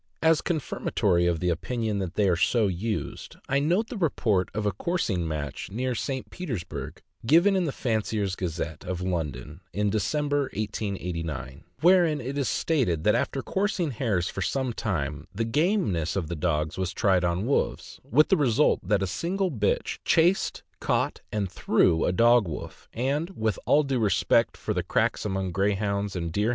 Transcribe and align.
As 0.23 0.41
confirmatory 0.41 1.27
of 1.27 1.39
the 1.41 1.49
opinion 1.51 1.99
that 1.99 2.15
they 2.15 2.27
are 2.27 2.35
so 2.35 2.65
used, 2.65 3.35
I 3.47 3.59
note 3.59 3.89
the 3.89 3.99
report 3.99 4.49
of 4.51 4.65
a 4.65 4.71
cours 4.71 5.07
ing 5.11 5.27
match 5.27 5.69
near 5.69 5.93
St. 5.93 6.31
Petersburg, 6.31 7.03
given 7.23 7.55
in 7.55 7.65
the 7.65 7.71
Fancier's 7.71 8.35
Gazette, 8.35 8.83
of 8.83 9.01
London, 9.01 9.61
in 9.73 9.91
December, 9.91 10.49
1889, 10.55 11.65
wherein 11.81 12.19
it 12.19 12.35
is 12.35 12.49
stated 12.49 13.03
that 13.03 13.13
after 13.13 13.43
coursing 13.43 13.91
hares 13.91 14.27
for 14.27 14.41
some 14.41 14.73
time, 14.73 15.27
the 15.35 15.45
gameness 15.45 16.15
of 16.15 16.29
the 16.29 16.35
dogs 16.35 16.79
was 16.79 16.93
tried 16.93 17.23
on 17.23 17.45
wolves, 17.45 17.99
with 18.03 18.29
the 18.29 18.37
result 18.37 18.79
that 18.81 19.03
a 19.03 19.05
single 19.05 19.51
bitch 19.51 19.99
chased, 20.03 20.63
caught, 20.79 21.21
and 21.31 21.51
threw 21.51 22.05
a 22.05 22.11
dog 22.11 22.47
wolf; 22.47 22.89
and, 22.91 23.29
with 23.37 23.59
all 23.67 23.83
due 23.83 23.99
respect 23.99 24.57
for 24.57 24.73
the 24.73 24.81
cracks 24.81 25.25
among 25.25 25.51
Greyhounds 25.51 25.75
and 25.75 25.79
Deer 25.79 25.79
264 25.79 25.79
THE 25.79 25.87
AMERICAN 25.99 26.09
BOOK 26.09 26.25
OF 26.25 26.33
THE 26.33 26.41
DOG. 26.41 26.49